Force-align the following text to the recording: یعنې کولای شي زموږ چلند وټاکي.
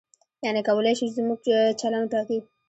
یعنې 0.45 0.61
کولای 0.69 0.93
شي 0.99 1.07
زموږ 1.17 1.39
چلند 1.81 2.05
وټاکي. 2.07 2.39